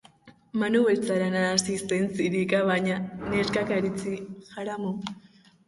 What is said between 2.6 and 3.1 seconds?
baina